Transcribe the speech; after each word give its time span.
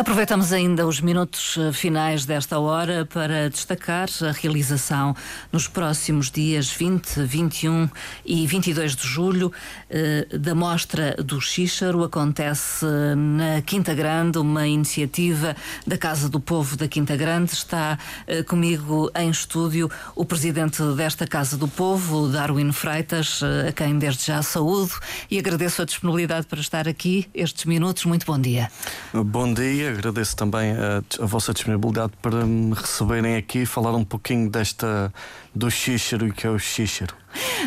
Aproveitamos 0.00 0.50
ainda 0.50 0.86
os 0.86 0.98
minutos 0.98 1.58
eh, 1.58 1.74
finais 1.74 2.24
desta 2.24 2.58
hora 2.58 3.04
para 3.04 3.50
destacar 3.50 4.08
a 4.22 4.32
realização 4.32 5.14
nos 5.52 5.68
próximos 5.68 6.30
dias 6.30 6.70
20, 6.70 7.20
21 7.20 7.86
e 8.24 8.46
22 8.46 8.96
de 8.96 9.06
julho 9.06 9.52
eh, 9.90 10.26
da 10.38 10.54
Mostra 10.54 11.14
do 11.22 11.38
Xíxaro. 11.38 12.02
Acontece 12.02 12.86
na 13.14 13.60
Quinta 13.60 13.92
Grande, 13.92 14.38
uma 14.38 14.66
iniciativa 14.66 15.54
da 15.86 15.98
Casa 15.98 16.30
do 16.30 16.40
Povo 16.40 16.78
da 16.78 16.88
Quinta 16.88 17.14
Grande. 17.14 17.52
Está 17.52 17.98
eh, 18.26 18.42
comigo 18.42 19.10
em 19.14 19.28
estúdio 19.28 19.90
o 20.16 20.24
presidente 20.24 20.82
desta 20.96 21.26
Casa 21.26 21.58
do 21.58 21.68
Povo, 21.68 22.26
Darwin 22.26 22.72
Freitas, 22.72 23.42
a 23.68 23.70
quem 23.70 23.98
desde 23.98 24.24
já 24.24 24.40
saúdo 24.42 24.94
e 25.30 25.38
agradeço 25.38 25.82
a 25.82 25.84
disponibilidade 25.84 26.46
para 26.46 26.60
estar 26.60 26.88
aqui 26.88 27.28
estes 27.34 27.66
minutos. 27.66 28.06
Muito 28.06 28.24
bom 28.24 28.38
dia. 28.38 28.70
Bom 29.12 29.52
dia 29.52 29.89
agradeço 29.90 30.36
também 30.36 30.72
a, 30.72 31.02
a, 31.22 31.26
vossa 31.26 31.52
disponibilidade 31.52 32.12
para 32.22 32.44
me 32.46 32.74
receberem 32.74 33.36
aqui 33.36 33.60
e 33.60 33.66
falar 33.66 33.94
um 33.94 34.04
pouquinho 34.04 34.50
desta 34.50 35.12
do 35.54 35.70
xíxaro 35.70 36.26
e 36.28 36.32
que 36.32 36.46
é 36.46 36.50
o 36.50 36.58
xíxaro. 36.58 37.14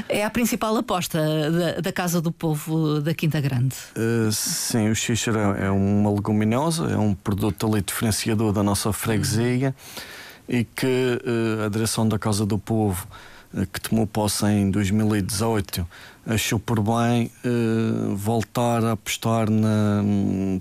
É 0.09 0.23
a 0.25 0.29
principal 0.29 0.75
aposta 0.75 1.19
da, 1.51 1.81
da, 1.81 1.91
Casa 1.91 2.21
do 2.21 2.31
Povo 2.31 3.01
da 3.01 3.13
Quinta 3.13 3.39
Grande. 3.39 3.75
Uh, 3.95 4.31
sim, 4.31 4.89
o 4.89 4.95
xíxaro 4.95 5.39
é, 5.39 5.65
é 5.65 5.71
uma 5.71 6.11
leguminosa, 6.11 6.91
é 6.91 6.97
um 6.97 7.13
produto 7.13 7.67
ali 7.67 7.81
diferenciador 7.81 8.51
da 8.51 8.63
nossa 8.63 8.91
freguesia 8.91 9.75
e 10.47 10.63
que 10.63 11.21
uh, 11.25 11.65
a 11.65 11.69
direção 11.69 12.07
da 12.07 12.19
Casa 12.19 12.45
do 12.45 12.57
Povo 12.57 13.07
uh, 13.53 13.65
que 13.67 13.79
tomou 13.79 14.05
posse 14.05 14.45
em 14.45 14.69
2018 14.69 15.87
achou 16.25 16.57
por 16.57 16.81
bem 16.81 17.29
uh, 17.45 18.15
voltar 18.15 18.83
a 18.83 18.93
apostar 18.93 19.49
na, 19.49 20.03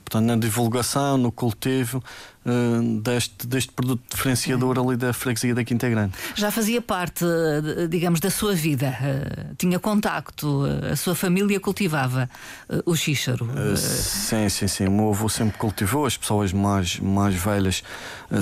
portanto, 0.05 0.25
na 0.25 0.37
divulgação, 0.37 1.16
no 1.16 1.30
cultivo 1.30 2.02
uh, 2.45 3.01
deste, 3.01 3.47
deste 3.47 3.71
produto 3.71 4.02
diferenciador 4.11 4.79
ali 4.79 4.97
da 4.97 5.12
freguesia 5.12 5.55
da 5.55 5.63
Quinta 5.65 5.88
Grande. 5.88 6.15
Já 6.35 6.51
fazia 6.51 6.83
parte, 6.83 7.24
digamos, 7.88 8.18
da 8.18 8.30
sua 8.30 8.55
vida? 8.55 8.96
Uh, 9.01 9.55
tinha 9.57 9.79
contacto? 9.79 10.65
A 10.90 10.96
sua 10.96 11.15
família 11.15 11.60
cultivava 11.60 12.29
o 12.85 12.96
xíxaro? 12.96 13.49
sim, 13.77 14.49
sim, 14.49 14.66
sim. 14.66 14.87
O 14.87 14.90
meu 14.90 15.10
avô 15.10 15.29
sempre 15.29 15.59
cultivou, 15.59 16.07
as 16.07 16.16
pessoas 16.16 16.52
mais, 16.52 16.99
mais 16.99 17.35
velhas 17.35 17.83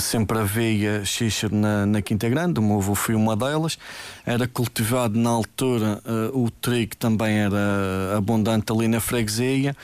sempre 0.01 0.39
havia 0.39 1.05
xíxaro 1.05 1.55
na, 1.55 1.85
na 1.85 2.01
Quinta 2.01 2.29
Grande, 2.29 2.61
o 2.61 2.63
meu 2.63 2.79
avô 2.79 2.95
foi 2.95 3.15
uma 3.15 3.37
delas. 3.37 3.79
Era 4.25 4.47
cultivado 4.47 5.19
na 5.19 5.31
altura 5.31 6.01
o 6.33 6.51
trigo 6.51 6.97
também 6.97 7.10
também 7.11 7.39
era 7.39 8.17
abundante 8.17 8.73
ali 8.73 8.89
na 8.89 9.01
freguesia 9.01 9.75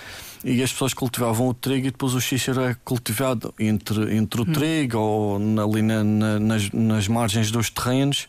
e 0.45 0.63
as 0.63 0.73
pessoas 0.73 0.95
cultivavam 0.95 1.49
o 1.49 1.55
trigo 1.55 1.89
e 1.89 1.91
depois 1.91 2.15
o 2.15 2.21
xíxaro 2.21 2.61
era 2.61 2.75
cultivado 2.85 3.53
entre, 3.59 4.17
entre 4.17 4.41
o 4.41 4.45
hum. 4.45 4.53
trigo 4.53 4.99
ou 4.99 5.37
ali 5.63 5.83
na, 5.83 6.05
na, 6.05 6.39
nas, 6.39 6.71
nas 6.71 7.09
margens 7.09 7.51
dos 7.51 7.69
terrenos. 7.71 8.29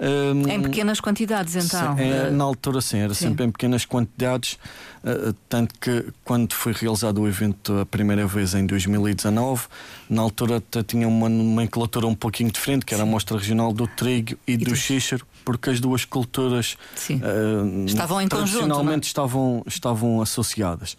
Um, 0.00 0.48
em 0.48 0.60
pequenas 0.60 1.00
quantidades, 1.00 1.54
então? 1.54 1.96
É, 1.98 2.30
na 2.30 2.44
altura, 2.44 2.80
sim, 2.80 2.98
era 2.98 3.14
sim. 3.14 3.28
sempre 3.28 3.44
em 3.44 3.50
pequenas 3.50 3.84
quantidades. 3.84 4.58
Uh, 5.04 5.32
tanto 5.48 5.74
que, 5.78 6.06
quando 6.24 6.52
foi 6.52 6.72
realizado 6.72 7.20
o 7.20 7.28
evento 7.28 7.78
a 7.80 7.86
primeira 7.86 8.26
vez 8.26 8.54
em 8.54 8.66
2019, 8.66 9.66
na 10.10 10.22
altura 10.22 10.62
tinha 10.86 11.06
uma 11.06 11.28
nomenclatura 11.28 12.06
um 12.06 12.14
pouquinho 12.14 12.50
diferente, 12.50 12.84
que 12.84 12.94
era 12.94 13.02
a 13.02 13.06
Mostra 13.06 13.38
Regional 13.38 13.72
do 13.72 13.86
Trigo 13.86 14.36
e, 14.46 14.52
e 14.52 14.56
do 14.56 14.74
xíxaro 14.74 15.24
porque 15.44 15.70
as 15.70 15.78
duas 15.78 16.04
culturas 16.04 16.76
uh, 17.10 17.84
estavam 17.84 18.20
em 18.20 18.26
tradicionalmente 18.26 18.82
conjunto, 18.86 19.04
estavam, 19.04 19.62
estavam 19.66 20.22
associadas. 20.22 20.96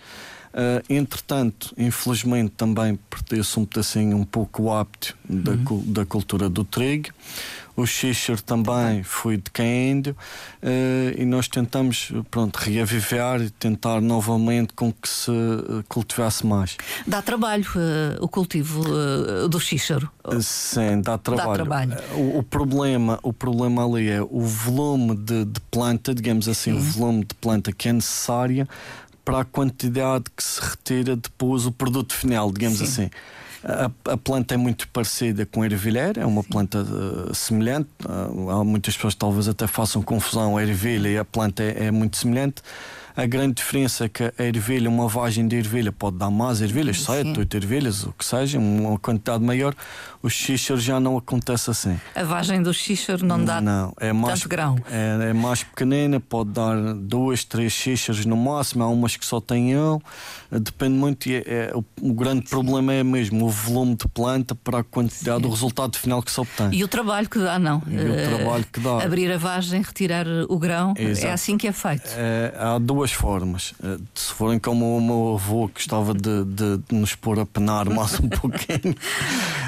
Uh, 0.55 0.81
entretanto, 0.89 1.73
infelizmente 1.77 2.51
também 2.51 2.97
pertence 3.09 3.59
um 3.59 3.65
pedacinho 3.65 4.15
um 4.15 4.23
pouco 4.23 4.63
o 4.63 4.73
hábito 4.73 5.13
da, 5.27 5.51
uhum. 5.51 5.83
da 5.85 6.05
cultura 6.05 6.47
do 6.47 6.63
trigo. 6.63 7.09
O 7.77 7.85
xixer 7.85 8.39
também 8.39 9.03
foi 9.03 9.35
de 9.35 9.51
Caíndio 9.51 10.15
uh, 10.63 11.21
e 11.21 11.25
nós 11.25 11.49
tentamos 11.49 12.09
pronto, 12.31 12.55
reavivar 12.55 13.41
e 13.41 13.49
tentar 13.49 13.99
novamente 13.99 14.73
com 14.73 14.93
que 14.93 15.09
se 15.09 15.29
uh, 15.29 15.83
cultivasse 15.89 16.45
mais. 16.45 16.77
Dá 17.05 17.21
trabalho 17.21 17.65
uh, 17.75 18.23
o 18.23 18.29
cultivo 18.29 18.81
do 19.49 19.59
xíxaro? 19.59 20.09
Sim, 20.39 21.01
dá 21.01 21.17
trabalho. 21.17 21.49
Dá 21.49 21.53
trabalho. 21.55 21.97
O, 22.13 22.39
o, 22.39 22.43
problema, 22.43 23.19
o 23.21 23.33
problema 23.33 23.85
ali 23.85 24.09
é 24.09 24.21
o 24.21 24.39
volume 24.39 25.13
de, 25.17 25.43
de 25.43 25.59
planta, 25.69 26.15
digamos 26.15 26.47
assim, 26.47 26.71
Sim. 26.71 26.77
o 26.77 26.81
volume 26.81 27.25
de 27.25 27.35
planta 27.35 27.73
que 27.73 27.89
é 27.89 27.93
necessária 27.93 28.69
para 29.25 29.41
a 29.41 29.45
quantidade 29.45 30.25
que 30.35 30.43
se 30.43 30.61
retira 30.61 31.15
depois 31.15 31.65
o 31.65 31.71
produto 31.71 32.13
final, 32.13 32.51
digamos 32.51 32.77
Sim. 32.77 32.85
assim. 32.85 33.09
A, 33.67 33.89
a, 34.11 34.17
planta 34.17 34.53
é 34.53 34.57
muito 34.57 34.87
parecida 34.89 35.43
com 35.43 35.63
a 35.63 35.65
ervilheira, 35.65 36.21
é 36.21 36.25
uma 36.25 36.43
Sim. 36.43 36.49
planta 36.49 36.83
uh, 36.83 37.33
semelhante. 37.33 37.89
Uh, 38.07 38.51
há 38.51 38.63
muitas 38.63 38.95
pessoas 38.95 39.15
que 39.15 39.19
talvez 39.19 39.47
até 39.47 39.65
façam 39.65 40.03
confusão 40.03 40.55
a 40.55 40.61
ervilha 40.61 41.09
e 41.09 41.17
a 41.17 41.25
planta 41.25 41.63
é, 41.63 41.85
é 41.85 41.91
muito 41.91 42.15
semelhante. 42.15 42.61
A 43.17 43.25
grande 43.25 43.55
diferença 43.55 44.05
é 44.05 44.09
que 44.09 44.23
a 44.23 44.43
ervilha, 44.43 44.89
uma 44.89 45.07
vagem 45.07 45.47
de 45.47 45.55
ervilha 45.55 45.89
pode 45.89 46.17
dar 46.17 46.29
mais 46.29 46.61
ervilhas, 46.61 47.01
sete, 47.01 47.39
oito 47.39 47.55
ervilhas, 47.55 48.03
o 48.03 48.11
que 48.11 48.25
seja, 48.25 48.59
uma 48.59 48.99
quantidade 48.99 49.41
maior. 49.41 49.73
O 50.21 50.29
xíxaro 50.29 50.79
já 50.81 50.99
não 50.99 51.15
acontece 51.15 51.71
assim. 51.71 51.97
A 52.13 52.23
vagem 52.23 52.61
do 52.61 52.73
xíxaro 52.73 53.25
não 53.25 53.41
dá 53.45 53.61
não, 53.61 53.93
é 54.01 54.11
mais, 54.11 54.39
tanto 54.39 54.49
grão? 54.49 54.75
É, 54.91 55.29
é, 55.29 55.33
mais 55.33 55.63
pequenina, 55.63 56.19
pode 56.19 56.49
dar 56.49 56.75
dois, 56.93 57.45
três 57.45 57.71
xíxaros 57.71 58.25
no 58.25 58.35
máximo. 58.35 58.83
Há 58.83 58.89
umas 58.89 59.15
que 59.15 59.25
só 59.25 59.39
têm 59.39 59.77
um. 59.77 60.01
Depende 60.51 60.95
muito. 60.95 61.29
É, 61.29 61.37
é 61.47 61.71
o, 61.73 61.85
o, 62.01 62.13
grande 62.13 62.41
Sim. 62.41 62.49
problema 62.49 62.93
é 62.93 63.03
mesmo 63.03 63.47
volume 63.55 63.95
de 63.95 64.07
planta 64.07 64.53
para 64.55 64.79
a 64.79 64.83
quantidade, 64.83 65.41
Sim. 65.41 65.47
o 65.47 65.49
resultado 65.49 65.97
final 65.97 66.21
que 66.21 66.31
se 66.31 66.39
obtém. 66.39 66.69
E 66.73 66.83
o 66.83 66.87
trabalho 66.87 67.29
que 67.29 67.39
dá, 67.39 67.57
não? 67.57 67.81
E 67.87 67.97
o 67.97 68.37
trabalho 68.37 68.65
que 68.71 68.79
dá. 68.79 69.03
Abrir 69.03 69.31
a 69.31 69.37
vagem, 69.37 69.81
retirar 69.81 70.25
o 70.49 70.59
grão, 70.59 70.93
é 70.97 71.03
Exato. 71.03 71.27
é 71.27 71.31
assim 71.31 71.57
que 71.57 71.67
é 71.67 71.71
feito. 71.71 72.07
É, 72.15 72.53
há 72.57 72.77
duas 72.77 73.11
formas. 73.11 73.73
Eh, 73.83 73.97
se 74.13 74.33
forem 74.33 74.59
como 74.59 74.97
o 74.97 75.01
meu 75.01 75.35
avô 75.35 75.67
que 75.67 75.75
gostava 75.75 76.13
de, 76.13 76.43
de, 76.45 76.77
de 76.77 76.95
nos 76.95 77.15
pôr 77.15 77.39
a 77.39 77.45
penar 77.45 77.89
mais 77.89 78.19
um 78.19 78.27
pouquinho, 78.29 78.95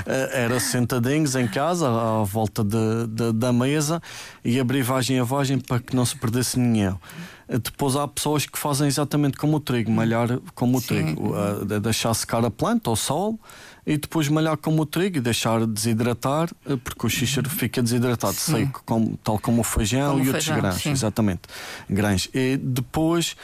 eh, 0.06 0.44
era 0.44 0.60
sentadinhos 0.60 1.36
em 1.36 1.48
casa, 1.48 1.88
à 1.88 2.24
volta 2.24 2.64
de, 2.64 3.08
de, 3.08 3.34
da 3.34 3.54
mesa, 3.54 4.02
e 4.44 4.60
abrir 4.60 4.82
vagem 4.84 5.20
a 5.20 5.24
vagem 5.24 5.60
para 5.60 5.80
que 5.80 5.96
não 5.96 6.06
se 6.06 6.16
perdesse. 6.16 6.58
Eh, 7.48 7.58
depois 7.60 7.96
há 7.96 8.08
pessoas 8.08 8.46
que 8.46 8.58
fazem 8.58 8.88
exatamente 8.88 9.38
como 9.38 9.58
o 9.58 9.60
trigo, 9.60 9.92
malhar 9.92 10.40
como 10.54 10.78
o 10.78 10.82
Sim. 10.82 10.88
trigo, 10.88 11.34
deixar 11.82 12.14
secar 12.14 12.44
a 12.44 12.52
planta 12.52 12.90
ao 12.90 12.96
sol 12.96 13.40
e 13.88 13.98
depois 13.98 14.28
malhar 14.28 14.58
como 14.58 14.82
o 14.82 14.86
trigo 14.86 15.18
e 15.18 15.22
deixar 15.22 15.66
desidratar, 15.66 16.50
eh, 16.66 16.76
porque 16.76 17.08
o 17.08 17.10
xíxaro 17.10 17.50
fica 17.50 17.82
desidratado, 17.82 18.34
sim. 18.34 18.66
seco, 18.66 18.84
como, 18.86 19.18
tal 19.24 19.40
como 19.40 19.62
o 19.62 19.64
feijão 19.64 20.12
como 20.12 20.26
e 20.26 20.28
outros 20.28 20.46
feijão, 20.46 20.62
grãos. 20.62 20.82
Sim. 20.82 20.92
Exatamente. 20.92 21.42
Grãos. 21.90 22.30
E 22.34 22.58
depois, 22.58 23.38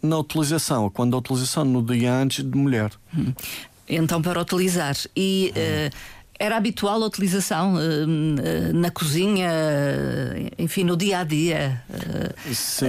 na 0.00 0.16
utilização, 0.16 0.88
quando 0.90 1.16
a 1.16 1.18
utilização 1.18 1.64
no 1.64 1.82
dia 1.82 2.14
antes 2.14 2.48
de 2.48 2.56
molhar. 2.56 2.92
Hum. 3.12 3.32
Então, 3.88 4.22
para 4.22 4.40
utilizar. 4.40 4.94
E. 5.16 5.52
Hum. 5.56 5.88
Uh, 5.88 6.19
era 6.40 6.56
habitual 6.56 7.02
a 7.02 7.06
utilização 7.06 7.74
uh, 7.74 8.72
na 8.72 8.90
cozinha, 8.90 9.50
enfim, 10.58 10.84
no 10.84 10.96
dia 10.96 11.18
a 11.18 11.24
dia? 11.24 11.82
Sim, 12.52 12.86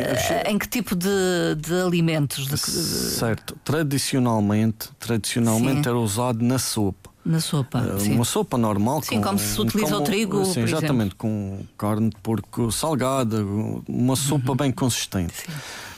em 0.47 0.57
que 0.57 0.67
tipo 0.67 0.95
de, 0.95 1.09
de 1.57 1.73
alimentos? 1.81 2.47
De... 2.47 2.57
Certo. 2.57 3.57
Tradicionalmente, 3.63 4.89
tradicionalmente 4.97 5.88
era 5.88 5.97
usado 5.97 6.41
na 6.41 6.57
sopa. 6.57 7.12
Na 7.23 7.39
sopa. 7.39 7.79
Uh, 7.79 8.13
uma 8.13 8.25
sopa 8.25 8.57
normal. 8.57 9.01
Sim, 9.03 9.17
com, 9.17 9.27
como 9.27 9.39
se 9.39 9.61
utiliza 9.61 9.91
como, 9.91 10.01
o 10.01 10.03
trigo. 10.03 10.45
Sim, 10.45 10.61
exatamente, 10.61 11.13
exemplo. 11.13 11.17
com 11.17 11.59
carne 11.77 12.09
de 12.09 12.15
porco 12.17 12.71
salgada, 12.71 13.45
uma 13.87 14.15
sopa 14.15 14.51
uhum. 14.51 14.57
bem 14.57 14.71
consistente. 14.71 15.33
Sim. 15.33 15.51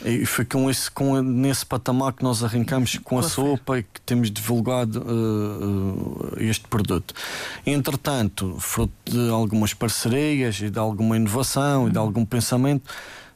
E 0.06 0.25
foi 0.25 0.44
com 0.44 0.69
esse, 0.69 0.91
com, 0.91 1.22
nesse 1.22 1.66
patamar 1.66 2.11
que 2.11 2.23
nós 2.23 2.44
arrancamos 2.44 2.97
com 2.97 3.17
a 3.17 3.23
sopa 3.23 3.79
e 3.79 3.84
que 3.84 4.01
temos 4.01 4.29
divulgado 4.29 5.01
uh, 5.01 6.35
este 6.39 6.67
produto. 6.67 7.14
Entretanto, 7.66 8.58
fruto 8.59 8.93
de 9.05 9.29
algumas 9.29 9.73
parcerias 9.73 10.59
e 10.59 10.69
de 10.69 10.78
alguma 10.78 11.16
inovação 11.16 11.84
uhum. 11.84 11.87
e 11.87 11.91
de 11.91 11.97
uhum. 11.97 12.03
algum 12.03 12.26
pensamento, 12.26 12.84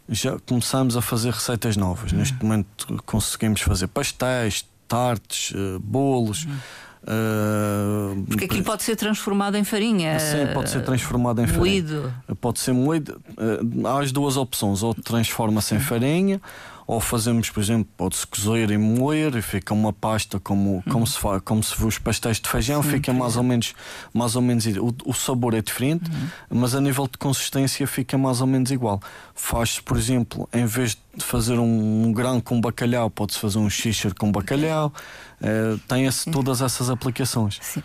já 0.10 0.38
começamos 0.40 0.98
a 0.98 1.02
fazer 1.02 1.32
receitas 1.32 1.78
novas. 1.78 2.12
Uhum. 2.12 2.18
Neste 2.18 2.44
momento 2.44 3.02
conseguimos 3.06 3.62
fazer 3.62 3.88
pastéis, 3.88 4.66
tartes, 4.90 5.54
bolos. 5.80 6.44
Uhum 6.44 6.58
Uh, 7.04 8.26
Porque 8.26 8.46
aquilo 8.46 8.64
pode 8.64 8.84
ser 8.84 8.96
transformado 8.96 9.56
em 9.56 9.64
farinha. 9.64 10.20
Sim, 10.20 10.48
pode 10.54 10.70
ser 10.70 10.84
transformado 10.84 11.42
em 11.42 11.48
moído. 11.48 12.02
farinha. 12.02 12.36
Pode 12.42 12.60
ser 12.60 12.74
moído. 12.74 13.22
Uh, 13.32 13.88
há 13.88 14.02
as 14.02 14.12
duas 14.12 14.38
opções: 14.38 14.84
ou 14.84 14.94
transforma-se 14.94 15.76
em 15.76 15.80
farinha, 15.80 16.42
ou 16.88 17.02
fazemos, 17.02 17.50
por 17.50 17.62
exemplo, 17.62 17.90
pode-se 17.98 18.26
cozer 18.26 18.72
e 18.72 18.78
moer 18.78 19.36
e 19.36 19.42
fica 19.42 19.74
uma 19.74 19.92
pasta 19.92 20.40
como, 20.40 20.82
como, 20.84 21.00
uhum. 21.00 21.06
se, 21.06 21.20
faz, 21.20 21.42
como 21.44 21.62
se 21.62 21.86
os 21.86 22.00
pastéis 22.00 22.40
de 22.40 22.50
feijão, 22.50 22.82
Sim, 22.82 22.92
fica 22.92 23.12
mais 23.12 23.36
ou 23.36 23.44
menos. 23.44 23.76
Mais 24.14 24.38
ou 24.38 24.42
menos 24.42 24.66
o, 24.66 24.96
o 25.06 25.14
sabor 25.14 25.54
é 25.54 25.62
diferente, 25.62 26.10
uhum. 26.10 26.60
mas 26.62 26.74
a 26.74 26.80
nível 26.80 27.06
de 27.06 27.18
consistência 27.18 27.86
fica 27.86 28.18
mais 28.18 28.40
ou 28.40 28.48
menos 28.48 28.72
igual. 28.72 29.02
Faz-se, 29.36 29.84
por 29.84 29.98
exemplo, 29.98 30.48
em 30.54 30.66
vez 30.66 30.98
fazer 31.20 31.58
um, 31.60 32.08
um 32.08 32.14
grão 32.14 32.40
com 32.40 32.60
bacalhau, 32.60 33.10
pode-se 33.10 33.40
fazer 33.40 33.58
um 33.58 33.70
xixer 33.70 34.14
com 34.14 34.32
bacalhau. 34.32 34.94
Uh, 35.40 35.78
tem 35.88 36.06
esse, 36.06 36.32
todas 36.32 36.62
essas 36.62 36.90
aplicações. 36.90 37.60
Sim. 37.62 37.84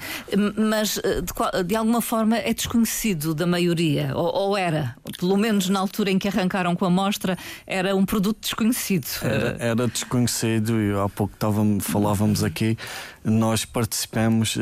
Mas 0.56 0.98
eh, 1.05 1.20
de, 1.20 1.64
de, 1.64 1.76
alguma 1.76 2.00
forma 2.00 2.38
é 2.38 2.55
desconhecido 2.55 3.34
da 3.34 3.46
maioria, 3.46 4.12
ou, 4.14 4.25
ou, 4.34 4.56
era, 4.56 4.96
pelo 5.19 5.37
menos 5.37 5.69
na 5.69 5.78
altura 5.78 6.10
em 6.10 6.19
que 6.19 6.26
arrancaram 6.26 6.75
com 6.75 6.87
a 6.87 6.90
mostra, 6.90 7.37
era 7.66 7.94
um 7.94 8.06
produto 8.06 8.40
desconhecido. 8.40 8.92
Era, 9.23 9.56
era 9.59 9.89
desconhecido 9.89 10.81
e 10.81 10.93
há 10.93 11.09
pouco 11.09 11.35
estávamos, 11.35 11.85
falávamos 11.85 12.44
aqui. 12.44 12.77
Nós 13.25 13.65
participamos, 13.65 14.56
uh, 14.56 14.61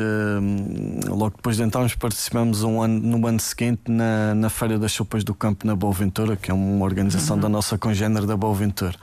logo 1.07 1.35
depois 1.35 1.57
de 1.57 1.63
entrarmos, 1.63 1.95
participamos 1.95 2.63
um 2.63 2.81
ano, 2.81 2.99
no 2.99 3.27
ano 3.27 3.39
seguinte 3.39 3.81
na, 3.87 4.35
na 4.35 4.49
Feira 4.49 4.77
das 4.77 4.91
Sopas 4.91 5.23
do 5.23 5.33
Campo 5.33 5.65
na 5.65 5.75
Boa 5.75 5.93
Ventura, 5.93 6.35
que 6.35 6.51
é 6.51 6.53
uma 6.53 6.85
organização 6.85 7.35
uhum. 7.35 7.41
da 7.41 7.49
nossa 7.49 7.77
congênere 7.77 8.25
da 8.25 8.37
Boa 8.37 8.53
Ventura. 8.53 8.95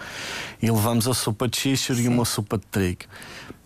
E 0.62 0.70
levamos 0.70 1.08
a 1.08 1.14
sopa 1.14 1.48
de 1.48 1.56
xixo 1.56 1.92
e 1.94 2.06
uma 2.06 2.24
sopa 2.24 2.56
de 2.56 2.66
trigo. 2.66 3.04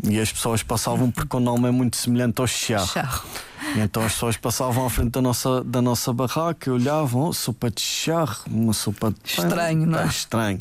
E 0.02 0.18
as 0.18 0.32
pessoas 0.32 0.62
passavam 0.62 1.10
porque 1.10 1.36
o 1.36 1.40
nome 1.40 1.68
é 1.68 1.70
muito 1.70 1.96
semelhante 1.96 2.40
ao 2.40 2.46
charro. 2.46 2.86
charro. 2.86 3.24
Então 3.76 4.04
as 4.04 4.12
pessoas 4.12 4.36
passavam 4.36 4.84
à 4.84 4.90
frente 4.90 5.10
da 5.10 5.22
nossa, 5.22 5.62
da 5.62 5.80
nossa 5.80 6.12
barraca 6.12 6.68
e 6.68 6.72
olhavam, 6.72 7.22
oh, 7.22 7.32
sopa 7.32 7.70
de 7.70 7.80
charro, 7.80 8.44
uma 8.48 8.72
sopa 8.72 9.12
de. 9.12 9.30
Estranho, 9.30 9.86
não 9.86 10.00
é? 10.00 10.06
Estranho. 10.06 10.60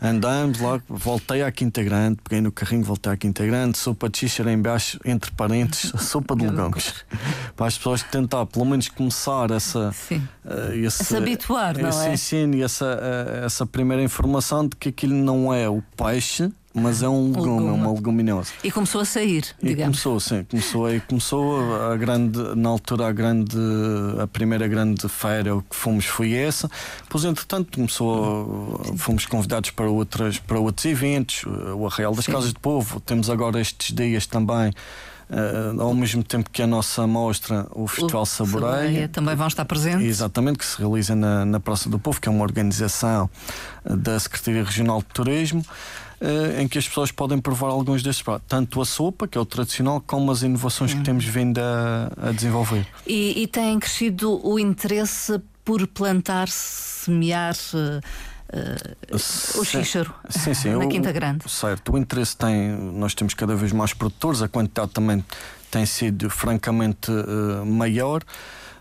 Andamos 0.00 0.60
lá, 0.60 0.80
voltei 0.88 1.42
à 1.42 1.50
Quinta 1.50 1.82
Grande, 1.82 2.18
peguei 2.22 2.40
no 2.40 2.52
carrinho, 2.52 2.84
voltei 2.84 3.12
à 3.12 3.16
Quinta 3.16 3.44
Grande, 3.44 3.76
sopa 3.76 4.08
de 4.08 4.18
xíxara 4.18 4.52
em 4.52 4.60
baixo, 4.60 4.98
entre 5.04 5.30
parentes, 5.32 5.92
sopa 6.00 6.36
de 6.36 6.46
legumes. 6.46 7.04
Para 7.56 7.66
as 7.66 7.76
pessoas 7.76 8.02
tentar, 8.04 8.46
pelo 8.46 8.64
menos, 8.64 8.88
começar 8.88 9.50
essa. 9.50 9.90
Uh, 10.10 10.72
esse, 10.74 11.04
se 11.04 11.16
habituar, 11.16 11.76
não 11.76 11.88
esse 11.88 12.06
é? 12.06 12.12
ensino 12.12 12.54
e 12.54 12.62
essa, 12.62 12.84
uh, 12.84 13.44
essa 13.44 13.66
primeira 13.66 14.02
informação 14.02 14.68
de 14.68 14.76
que 14.76 14.90
aquilo 14.90 15.14
não 15.14 15.52
é 15.52 15.68
o 15.68 15.82
peixe 15.96 16.52
mas 16.78 17.02
é 17.02 17.08
um 17.08 17.28
legume, 17.28 17.60
legume, 17.60 17.68
é 17.68 17.72
uma 17.72 17.92
leguminosa. 17.92 18.52
E 18.62 18.70
começou 18.70 19.00
a 19.00 19.04
sair, 19.04 19.44
e 19.62 19.68
digamos. 19.68 20.02
Começou, 20.02 20.20
sim, 20.20 20.44
começou 20.44 20.86
aí, 20.86 21.00
começou 21.00 21.76
a 21.90 21.96
grande, 21.96 22.38
na 22.56 22.68
altura 22.68 23.08
a 23.08 23.12
grande, 23.12 23.56
a 24.20 24.26
primeira 24.26 24.66
grande 24.66 25.08
feira 25.08 25.62
que 25.68 25.76
fomos 25.76 26.06
foi 26.06 26.32
essa. 26.32 26.70
Pois 27.08 27.24
entretanto 27.24 27.76
começou, 27.76 28.80
fomos 28.96 29.26
convidados 29.26 29.70
para 29.70 29.90
outras, 29.90 30.38
para 30.38 30.58
outros 30.58 30.86
eventos, 30.86 31.44
o 31.46 31.86
Arraial 31.86 32.14
das 32.14 32.24
sim. 32.24 32.32
Casas 32.32 32.52
de 32.52 32.58
Povo, 32.58 33.00
temos 33.00 33.28
agora 33.28 33.60
estes 33.60 33.94
dias 33.94 34.26
também. 34.26 34.72
Uh, 35.30 35.80
ao 35.82 35.92
mesmo 35.92 36.22
tempo 36.22 36.48
que 36.48 36.62
a 36.62 36.66
nossa 36.66 37.06
mostra, 37.06 37.66
o 37.72 37.86
Festival 37.86 38.22
o 38.22 38.26
Saboreia, 38.26 39.08
também 39.08 39.36
vão 39.36 39.46
estar 39.46 39.64
presentes. 39.66 40.06
Exatamente, 40.06 40.58
que 40.58 40.64
se 40.64 40.78
realiza 40.78 41.14
na, 41.14 41.44
na 41.44 41.60
Praça 41.60 41.90
do 41.90 41.98
Povo, 41.98 42.18
que 42.18 42.28
é 42.28 42.32
uma 42.32 42.42
organização 42.42 43.28
da 43.84 44.18
Secretaria 44.18 44.64
Regional 44.64 45.00
de 45.00 45.08
Turismo. 45.12 45.64
Uh, 46.20 46.60
em 46.60 46.66
que 46.66 46.76
as 46.76 46.88
pessoas 46.88 47.12
podem 47.12 47.38
provar 47.38 47.68
alguns 47.68 48.02
destes 48.02 48.24
pratos, 48.24 48.44
tanto 48.48 48.80
a 48.80 48.84
sopa, 48.84 49.28
que 49.28 49.38
é 49.38 49.40
o 49.40 49.44
tradicional, 49.44 50.02
como 50.04 50.32
as 50.32 50.42
inovações 50.42 50.92
que 50.92 51.04
temos 51.04 51.24
vindo 51.24 51.58
a, 51.58 52.10
a 52.30 52.32
desenvolver. 52.32 52.84
E, 53.06 53.40
e, 53.40 53.46
tem 53.46 53.78
crescido 53.78 54.44
o 54.44 54.58
interesse 54.58 55.40
por 55.64 55.86
plantar, 55.86 56.48
semear. 56.48 57.54
Uh, 57.72 58.00
uh, 58.52 59.60
o 59.60 59.64
xíxaro 59.64 60.14
sim, 60.28 60.54
sim, 60.54 60.70
na 60.74 60.86
Quinta 60.86 61.12
Grande. 61.12 61.48
certo, 61.48 61.92
o 61.92 61.98
interesse 61.98 62.36
tem, 62.36 62.70
nós 62.70 63.14
temos 63.14 63.34
cada 63.34 63.54
vez 63.54 63.72
mais 63.72 63.92
produtores, 63.92 64.42
a 64.42 64.48
quantidade 64.48 64.90
também 64.92 65.24
tem 65.70 65.84
sido 65.84 66.30
francamente 66.30 67.10
maior. 67.66 68.22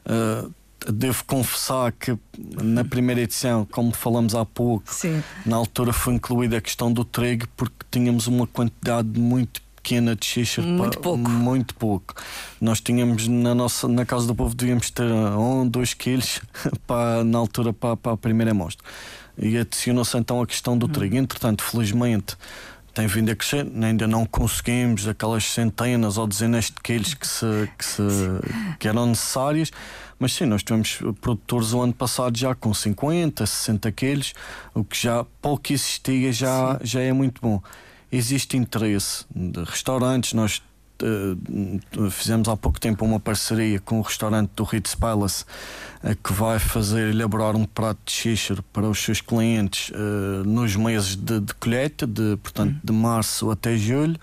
Uh, 0.06 0.52
devo 0.92 1.24
confessar 1.26 1.92
que 1.92 2.18
na 2.38 2.84
primeira 2.86 3.22
edição, 3.22 3.66
como 3.66 3.94
falamos 3.94 4.36
há 4.36 4.46
pouco, 4.46 4.94
Sim. 4.94 5.22
na 5.46 5.56
altura 5.56 5.92
foi 5.92 6.14
incluída 6.14 6.58
a 6.58 6.62
questão 6.62 6.92
do 6.92 7.04
trigo 7.04 7.48
porque 7.58 7.76
tínhamos 7.90 8.28
uma 8.28 8.48
quantidade 8.48 9.20
muito 9.20 9.62
pequena 9.76 10.16
de 10.16 10.26
xixa. 10.26 10.62
Muito 10.62 11.00
pouco. 11.00 11.30
Muito 11.30 11.76
pouco. 11.76 12.14
Nós 12.60 12.82
tínhamos 12.82 13.28
na, 13.28 13.56
nossa, 13.56 13.88
na 13.88 14.06
Casa 14.06 14.28
do 14.28 14.36
Povo 14.36 14.54
devíamos 14.54 14.90
ter 14.92 15.10
um, 15.10 15.68
dois 15.68 15.94
quilos 15.94 16.42
para, 16.86 17.24
na 17.24 17.38
altura 17.38 17.74
para, 17.74 17.96
para 17.96 18.12
a 18.14 18.18
primeira 18.18 18.52
amostra. 18.52 18.86
E 19.38 19.58
adicionou-se 19.58 20.18
então 20.18 20.42
a 20.42 20.48
questão 20.48 20.78
do 20.78 20.88
hum. 20.88 20.90
trigo. 20.90 21.16
Entretanto, 21.16 21.64
felizmente 21.64 22.36
tem 22.98 23.06
vindo 23.06 23.30
a 23.30 23.36
crescer, 23.36 23.68
ainda 23.84 24.08
não 24.08 24.26
conseguimos 24.26 25.08
aquelas 25.08 25.44
centenas 25.44 26.18
ou 26.18 26.26
dezenas 26.26 26.66
de 26.66 26.82
quilos 26.84 27.14
que, 27.14 27.28
se, 27.28 27.46
que, 27.78 27.86
se, 27.86 28.02
que 28.80 28.88
eram 28.88 29.06
necessárias, 29.06 29.72
mas 30.18 30.34
sim, 30.34 30.46
nós 30.46 30.64
tivemos 30.64 31.00
produtores 31.22 31.74
o 31.74 31.82
ano 31.82 31.94
passado 31.94 32.36
já 32.36 32.56
com 32.56 32.74
50, 32.74 33.46
60 33.46 33.92
quilos, 33.92 34.34
o 34.74 34.84
que 34.84 34.98
já 35.00 35.24
pouco 35.40 35.72
existia 35.72 36.34
já, 36.34 36.80
já 36.82 37.00
é 37.00 37.14
muito 37.14 37.40
bom. 37.40 37.62
Existe 38.12 38.58
interesse 38.58 39.26
de 39.30 39.64
restaurantes, 39.64 40.34
nós 40.34 40.64
uh, 41.04 42.10
fizemos 42.12 42.48
há 42.48 42.56
pouco 42.58 42.80
tempo 42.80 43.06
uma 43.06 43.20
parceria 43.20 43.80
com 43.80 44.00
o 44.00 44.02
restaurante 44.02 44.52
do 44.56 44.64
Ritz 44.64 44.96
Palace 44.96 45.44
uh, 46.04 46.16
que 46.24 46.34
vai 46.34 46.60
fazer 46.60 47.10
elaborar 47.10 47.56
um 47.56 47.66
prato 47.66 48.00
de 48.06 48.12
xíxaro 48.12 48.64
para 48.74 48.88
os 48.88 49.00
seus 49.00 49.22
clientes 49.22 49.90
uh, 49.90 50.44
nos 50.46 50.76
meses 50.76 51.16
de, 51.16 51.40
de 51.40 51.54
colheita, 51.56 52.08
de, 52.08 52.38
portanto, 52.38 52.76
hum. 52.76 52.80
de 52.84 52.94
março 52.94 53.52
até 53.52 53.76
julho. 53.76 54.20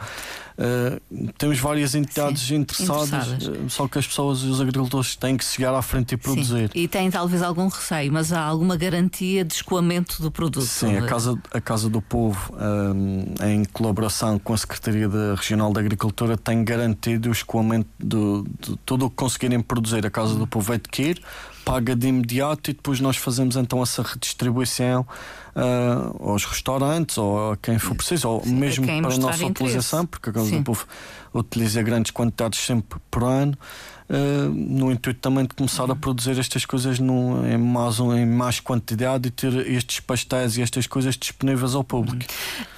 Uh, 0.56 1.32
temos 1.36 1.58
várias 1.58 1.96
entidades 1.96 2.42
Sim, 2.42 2.56
interessadas, 2.56 3.08
interessadas, 3.08 3.48
eh, 3.48 3.68
só 3.68 3.88
que 3.88 3.98
as 3.98 4.06
pessoas 4.06 4.38
e 4.40 4.46
os 4.46 4.60
agricultores 4.60 5.16
têm 5.16 5.36
que 5.36 5.44
chegar 5.44 5.74
à 5.74 5.82
frente 5.82 6.14
e 6.14 6.16
produzir. 6.16 6.70
Sim. 6.72 6.78
E 6.80 6.86
têm 6.86 7.10
talvez 7.10 7.42
algum 7.42 7.66
receio, 7.66 8.12
mas 8.12 8.32
há 8.32 8.40
alguma 8.40 8.76
garantia 8.76 9.44
de 9.44 9.52
escoamento 9.52 10.22
do 10.22 10.30
produto? 10.30 10.64
Sim, 10.64 10.96
a 10.96 11.06
Casa, 11.06 11.36
a 11.52 11.60
Casa 11.60 11.90
do 11.90 12.00
Povo, 12.00 12.54
um, 12.54 13.34
eh, 13.40 13.52
em 13.52 13.64
colaboração 13.64 14.38
com 14.38 14.54
a 14.54 14.56
Secretaria 14.56 15.08
Regional 15.34 15.72
da 15.72 15.80
Agricultura, 15.80 16.36
tem 16.36 16.64
garantido 16.64 17.30
o 17.30 17.32
escoamento 17.32 17.88
de, 17.98 18.44
de 18.60 18.76
tudo 18.86 19.06
o 19.06 19.10
que 19.10 19.16
conseguirem 19.16 19.60
produzir. 19.60 20.06
A 20.06 20.10
Casa 20.10 20.36
do 20.36 20.46
Povo 20.46 20.72
adquire, 20.72 21.20
paga 21.64 21.96
de 21.96 22.08
imediato 22.08 22.70
e 22.70 22.74
depois 22.74 23.00
nós 23.00 23.16
fazemos 23.16 23.56
então 23.56 23.82
essa 23.82 24.02
redistribuição 24.02 25.06
uh, 25.56 26.30
aos 26.30 26.44
restaurantes 26.44 27.16
ou 27.18 27.52
a 27.52 27.56
quem 27.56 27.78
for 27.78 27.94
preciso, 27.94 28.28
ou 28.28 28.44
Sim, 28.44 28.54
mesmo 28.54 28.86
para 28.86 28.96
a 28.96 29.00
nossa 29.00 29.16
interesse. 29.18 29.44
utilização, 29.46 30.06
porque 30.06 30.30
a 30.30 30.32
Casa 30.32 30.50
do 30.50 30.62
Povo 30.62 30.86
utiliza 31.32 31.82
grandes 31.82 32.10
quantidades 32.10 32.60
sempre 32.60 32.98
por 33.10 33.24
ano. 33.24 33.56
Uh, 34.06 34.50
no 34.50 34.92
intuito 34.92 35.18
também 35.18 35.44
de 35.44 35.54
começar 35.54 35.90
a 35.90 35.96
produzir 35.96 36.38
estas 36.38 36.66
coisas 36.66 36.98
no, 36.98 37.42
em, 37.46 37.56
mais, 37.56 37.98
em 37.98 38.26
mais 38.26 38.60
quantidade 38.60 39.28
e 39.28 39.30
ter 39.30 39.54
estes 39.66 39.98
pastéis 39.98 40.58
e 40.58 40.62
estas 40.62 40.86
coisas 40.86 41.16
disponíveis 41.16 41.74
ao 41.74 41.82
público. 41.82 42.26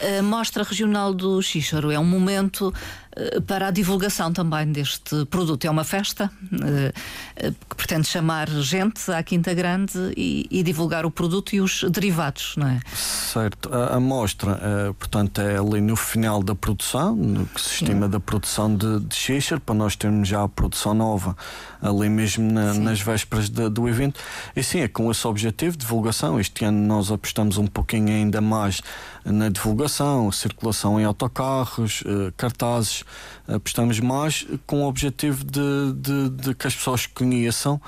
A 0.01 0.23
Mostra 0.23 0.63
Regional 0.63 1.13
do 1.13 1.43
Xíxaro 1.43 1.91
é 1.91 1.99
um 1.99 2.05
momento 2.05 2.73
uh, 3.17 3.43
para 3.43 3.67
a 3.67 3.71
divulgação 3.73 4.33
também 4.33 4.71
deste 4.71 5.25
produto. 5.25 5.65
É 5.65 5.71
uma 5.71 5.83
festa 5.83 6.31
uh, 6.53 7.53
que 7.69 7.75
pretende 7.75 8.07
chamar 8.07 8.49
gente 8.49 9.11
à 9.11 9.21
Quinta 9.21 9.53
Grande 9.53 9.99
e, 10.17 10.47
e, 10.49 10.63
divulgar 10.63 11.05
o 11.05 11.11
produto 11.11 11.57
e 11.57 11.61
os 11.61 11.83
derivados, 11.91 12.55
não 12.57 12.69
é? 12.69 12.81
Certo. 12.95 13.69
A, 13.75 13.97
a 13.97 14.01
mostra, 14.01 14.95
portanto, 14.97 15.41
é 15.41 15.59
ali 15.59 15.81
no 15.81 15.97
final 15.97 16.41
da 16.41 16.55
produção, 16.55 17.17
no 17.17 17.47
que 17.47 17.61
se 17.61 17.71
estima 17.71 18.07
Sim. 18.07 18.11
da 18.13 18.21
produção 18.21 18.75
de, 18.77 19.01
de 19.01 19.17
para 19.65 19.75
nós 19.75 19.97
termos 19.97 20.29
já 20.29 20.43
a 20.43 20.49
produção 20.49 20.95
nova 20.95 21.16
nova, 21.17 21.37
ali 21.81 22.09
mesmo 22.09 22.51
na, 22.53 22.75
nas 22.75 23.01
vésperas 23.01 23.49
de, 23.49 23.69
do 23.69 23.89
evento. 23.89 24.21
E 24.55 24.63
sim, 24.63 24.81
é 24.81 24.89
com 24.89 25.11
esse 25.11 25.27
objetivo, 25.27 25.77
divulgação. 25.77 26.39
Este 26.39 26.65
ano 26.65 26.79
nós 26.87 27.11
apostamos 27.11 27.57
um 27.57 27.67
pouquinho 27.67 28.09
ainda 28.09 28.41
mais 28.41 28.83
na 29.25 29.49
divulgação, 29.49 30.31
circulação 30.31 31.01
em 31.01 31.05
autocarros, 31.05 32.05
eh, 32.07 32.33
cartazes. 32.37 33.03
Apostamos 33.49 33.99
mais 33.99 34.47
com 34.67 34.83
o 34.83 34.89
objetivo 34.89 35.45
de, 35.45 35.93
de, 35.95 36.31
de 36.31 36.55
que 36.55 36.67
as 36.67 36.77
pessoas 36.77 37.07
conheçam 37.07 37.81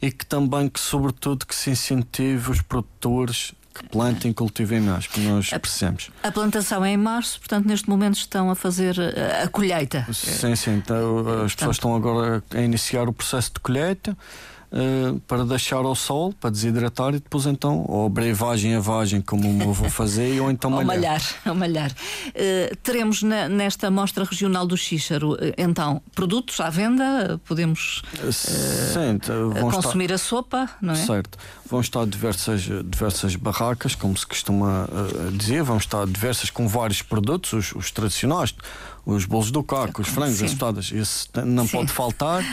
e 0.00 0.10
que 0.10 0.26
também, 0.26 0.68
que 0.68 0.80
sobretudo, 0.80 1.46
que 1.46 1.54
se 1.54 1.70
incentive 1.70 2.50
os 2.50 2.60
produtores 2.60 3.54
que 3.72 3.88
plantem, 3.88 4.32
cultivem 4.32 4.80
mais, 4.80 5.06
que 5.06 5.20
nós 5.20 5.50
precisamos. 5.50 6.10
A 6.22 6.30
plantação 6.30 6.84
é 6.84 6.90
em 6.90 6.96
março, 6.96 7.38
portanto, 7.38 7.66
neste 7.66 7.88
momento 7.88 8.16
estão 8.16 8.50
a 8.50 8.54
fazer 8.54 8.96
a, 9.00 9.44
a 9.44 9.48
colheita. 9.48 10.06
Sim, 10.12 10.54
sim. 10.54 10.74
Então, 10.74 11.42
as 11.44 11.54
pessoas 11.54 11.76
estão 11.76 11.94
agora 11.94 12.42
a 12.54 12.60
iniciar 12.60 13.08
o 13.08 13.12
processo 13.12 13.52
de 13.54 13.60
colheita. 13.60 14.16
Uh, 14.72 15.20
para 15.28 15.44
deixar 15.44 15.84
ao 15.84 15.94
sol, 15.94 16.32
para 16.32 16.48
desidratar 16.48 17.10
e 17.10 17.18
depois 17.18 17.44
então, 17.44 17.84
ou 17.86 18.08
brevagem 18.08 18.74
a 18.74 18.80
vagem, 18.80 19.20
como 19.20 19.62
eu 19.62 19.70
vou 19.70 19.90
fazer, 19.90 20.40
ou 20.40 20.50
então 20.50 20.70
malhar. 20.70 20.86
malhar, 20.86 21.22
ou 21.44 21.54
malhar. 21.54 21.90
Uh, 21.90 22.74
teremos 22.76 23.22
na, 23.22 23.50
nesta 23.50 23.90
mostra 23.90 24.24
regional 24.24 24.66
do 24.66 24.74
Xíxaro, 24.74 25.34
uh, 25.34 25.38
então, 25.58 26.00
produtos 26.14 26.58
à 26.58 26.70
venda, 26.70 27.38
podemos 27.46 28.00
Sim, 28.30 29.18
consumir 29.70 30.04
estar... 30.04 30.14
a 30.14 30.18
sopa, 30.18 30.70
não 30.80 30.94
é? 30.94 30.96
Certo. 30.96 31.36
Vão 31.68 31.82
estar 31.82 32.06
diversas, 32.06 32.62
diversas 32.62 33.36
barracas, 33.36 33.94
como 33.94 34.16
se 34.16 34.26
costuma 34.26 34.88
dizer, 35.32 35.62
vão 35.62 35.76
estar 35.76 36.06
diversas 36.06 36.48
com 36.48 36.66
vários 36.66 37.02
produtos, 37.02 37.52
os, 37.52 37.72
os 37.74 37.90
tradicionais, 37.90 38.54
os 39.04 39.24
bolos 39.24 39.50
do 39.50 39.62
caco, 39.62 40.00
os 40.00 40.08
frangos, 40.08 40.42
as 40.42 40.50
tostadas, 40.50 40.92
esse 40.92 41.28
não 41.44 41.66
Sim. 41.66 41.78
pode 41.78 41.92
faltar. 41.92 42.44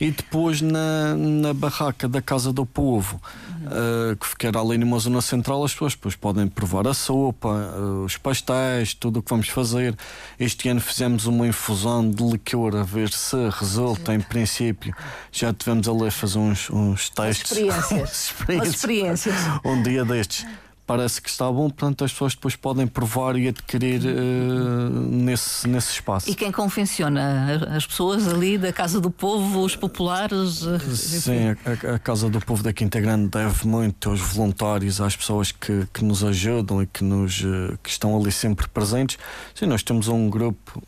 E 0.00 0.10
depois 0.10 0.62
na, 0.62 1.14
na 1.14 1.52
barraca 1.52 2.08
da 2.08 2.22
Casa 2.22 2.54
do 2.54 2.64
Povo, 2.64 3.20
uh, 3.66 4.16
que 4.16 4.26
ficará 4.26 4.58
ali 4.58 4.78
numa 4.78 4.98
zona 4.98 5.20
central, 5.20 5.62
as 5.62 5.72
pessoas 5.72 5.92
depois 5.94 6.16
podem 6.16 6.48
provar 6.48 6.88
a 6.88 6.94
sopa, 6.94 7.48
uh, 7.48 8.04
os 8.04 8.16
pastéis, 8.16 8.94
tudo 8.94 9.18
o 9.18 9.22
que 9.22 9.28
vamos 9.28 9.50
fazer. 9.50 9.94
Este 10.38 10.70
ano 10.70 10.80
fizemos 10.80 11.26
uma 11.26 11.46
infusão 11.46 12.10
de 12.10 12.22
licor 12.22 12.76
a 12.76 12.82
ver 12.82 13.10
se 13.10 13.36
resulta. 13.50 14.14
Em 14.14 14.20
princípio, 14.20 14.94
já 15.30 15.52
tivemos 15.52 15.86
ali 15.86 16.06
a 16.06 16.10
fazer 16.10 16.38
uns, 16.38 16.70
uns 16.70 17.10
testes. 17.10 17.50
Experiências. 17.52 18.24
experiências. 18.24 18.74
experiências. 18.74 19.36
Um 19.62 19.82
dia 19.82 20.02
destes 20.02 20.46
parece 20.90 21.22
que 21.22 21.30
está 21.30 21.44
bom, 21.52 21.70
portanto 21.70 22.04
as 22.04 22.10
pessoas 22.10 22.34
depois 22.34 22.56
podem 22.56 22.84
provar 22.84 23.36
e 23.36 23.46
adquirir 23.46 24.00
uh, 24.04 24.90
nesse, 24.90 25.68
nesse 25.68 25.92
espaço. 25.92 26.28
E 26.28 26.34
quem 26.34 26.50
confecciona? 26.50 27.64
As 27.76 27.86
pessoas 27.86 28.26
ali 28.26 28.58
da 28.58 28.72
Casa 28.72 29.00
do 29.00 29.08
Povo, 29.08 29.60
os 29.60 29.76
populares? 29.76 30.66
Eh, 30.66 30.78
Sim, 30.96 31.56
a, 31.64 31.94
a, 31.94 31.98
Casa 32.00 32.28
do 32.28 32.40
Povo 32.40 32.64
da 32.64 32.72
Quinta 32.72 32.98
Grande 32.98 33.28
deve 33.28 33.68
muito 33.68 34.10
aos 34.10 34.18
voluntários, 34.18 35.00
às 35.00 35.14
pessoas 35.14 35.52
que, 35.52 35.86
que 35.94 36.04
nos 36.04 36.24
ajudam 36.24 36.82
e 36.82 36.86
que, 36.88 37.04
nos, 37.04 37.40
uh, 37.42 37.78
que 37.84 37.88
estão 37.88 38.18
ali 38.18 38.32
sempre 38.32 38.66
presentes. 38.66 39.16
Sim, 39.54 39.66
nós 39.66 39.84
temos 39.84 40.08
um 40.08 40.28
grupo 40.28 40.82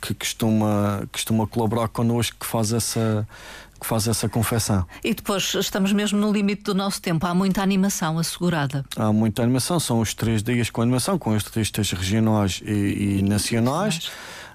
que 0.00 0.14
costuma, 0.14 1.06
costuma 1.12 1.46
colaborar 1.46 1.88
connosco 1.88 2.38
que 2.40 2.46
faz 2.46 2.72
essa 2.72 3.28
que 3.82 3.86
faz 3.88 4.06
essa 4.06 4.28
confecção. 4.28 4.86
E 5.02 5.12
depois 5.12 5.54
estamos 5.54 5.92
mesmo 5.92 6.18
no 6.18 6.32
limite 6.32 6.62
do 6.62 6.74
nosso 6.74 7.02
tempo. 7.02 7.26
Há 7.26 7.34
muita 7.34 7.62
animação 7.62 8.18
assegurada. 8.18 8.84
Há 8.96 9.12
muita 9.12 9.42
animação, 9.42 9.80
são 9.80 10.00
os 10.00 10.14
três 10.14 10.42
dias 10.42 10.70
com 10.70 10.80
animação, 10.80 11.18
com 11.18 11.34
artistas 11.34 11.90
regionais 11.90 12.62
e, 12.64 13.18
e 13.18 13.22
nacionais. 13.22 14.10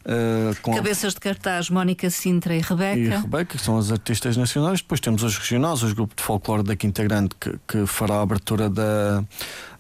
Uh, 0.08 0.74
Cabeças 0.74 1.14
de 1.14 1.20
cartaz, 1.20 1.70
Mónica 1.70 2.10
Sintra 2.10 2.56
e 2.56 2.62
Rebeca. 2.62 2.98
E 2.98 3.10
Rebeca, 3.10 3.58
que 3.58 3.62
são 3.62 3.78
as 3.78 3.92
artistas 3.92 4.38
nacionais. 4.38 4.80
Depois 4.80 5.02
temos 5.02 5.22
os 5.22 5.38
regionais, 5.38 5.84
os 5.84 5.92
grupos 5.92 6.16
de 6.16 6.24
folclore 6.24 6.64
da 6.64 6.78
Quinta 6.78 7.04
Grande, 7.04 7.32
que, 7.38 7.60
que 7.68 7.86
fará 7.86 8.16
a 8.16 8.22
abertura 8.22 8.70
da, 8.70 9.22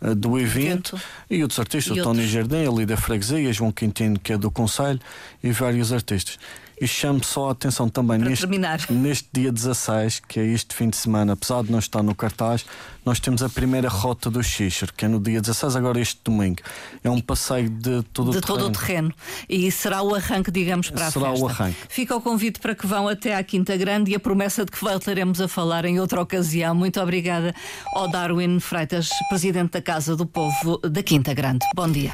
uh, 0.02 0.14
do 0.14 0.38
evento. 0.38 1.00
E 1.30 1.42
outros 1.42 1.58
artistas, 1.58 1.96
e 1.96 2.02
o 2.02 2.04
Tony 2.04 2.28
Jardim, 2.28 2.68
ali 2.68 2.86
da 2.86 2.98
Freguesia, 2.98 3.54
João 3.54 3.72
Quintino, 3.72 4.20
que 4.20 4.34
é 4.34 4.38
do 4.38 4.52
Conselho, 4.52 5.00
e 5.42 5.50
vários 5.52 5.94
artistas. 5.94 6.38
E 6.80 6.88
chamo 6.88 7.24
só 7.24 7.50
a 7.50 7.52
atenção 7.54 7.90
também 7.90 8.20
neste, 8.20 8.46
neste 8.92 9.28
dia 9.34 9.52
16, 9.52 10.22
que 10.28 10.40
é 10.40 10.46
este 10.46 10.76
fim 10.76 10.90
de 10.90 10.96
semana, 10.96 11.34
apesar 11.34 11.64
de 11.64 11.72
não 11.72 11.80
estar 11.80 12.04
no 12.04 12.14
cartaz, 12.14 12.66
nós 13.04 13.20
temos 13.20 13.42
a 13.42 13.50
primeira 13.50 13.90
rota 13.90 14.30
do 14.30 14.44
Xixer, 14.44 14.94
que 14.94 15.06
é 15.06 15.08
no 15.08 15.20
dia 15.20 15.42
16, 15.42 15.76
agora 15.76 16.00
este 16.00 16.20
domingo. 16.24 16.62
É 17.04 17.10
um 17.10 17.20
passeio 17.20 17.68
de 17.68 18.04
todo 18.14 18.32
de 18.32 18.38
o 18.38 18.42
terreno. 18.42 18.60
todo 18.60 18.68
o 18.68 18.72
terreno. 18.72 19.14
E 19.50 19.72
será 19.72 20.04
o 20.04 20.14
arranque, 20.14 20.52
digamos, 20.52 20.92
para 20.92 21.10
será 21.10 21.30
a 21.30 21.32
festa. 21.32 21.48
Será 21.48 21.48
o 21.48 21.50
arranque. 21.50 21.78
Fica 21.90 22.16
o 22.16 22.22
convite 22.22 22.60
para 22.60 22.76
que 22.76 22.86
vão 22.86 23.08
até 23.08 23.36
à 23.36 23.44
Quinta 23.44 23.76
Grande 23.76 24.12
e 24.12 24.16
a 24.16 24.20
promessa 24.20 24.64
de 24.64 24.72
que 24.72 24.80
voltaremos 24.80 25.42
a 25.42 25.48
falar 25.48 25.86
em 25.86 26.00
outra 26.00 26.22
ocasião. 26.22 26.76
Muito 26.76 27.02
obrigada 27.02 27.56
ao 27.96 28.08
Darwin 28.08 28.60
Freitas, 28.60 29.10
presidente 29.30 29.72
da 29.72 29.82
Casa 29.82 30.16
do 30.16 30.26
Povo 30.26 30.78
da 30.78 31.02
Quinta 31.02 31.34
Grande. 31.34 31.66
Bom 31.74 31.90
dia. 31.90 32.12